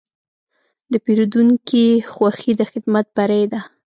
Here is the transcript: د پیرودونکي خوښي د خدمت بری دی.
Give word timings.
د 0.91 0.93
پیرودونکي 1.05 1.85
خوښي 2.11 2.51
د 2.55 2.61
خدمت 2.71 3.05
بری 3.17 3.43
دی. 3.51 3.61